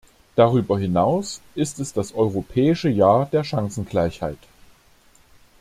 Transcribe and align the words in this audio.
Darüber 0.35 0.79
hinaus 0.79 1.41
ist 1.53 1.79
es 1.79 1.93
das 1.93 2.15
Europäische 2.15 2.89
Jahr 2.89 3.27
der 3.27 3.43
Chancengleichheit. 3.43 4.39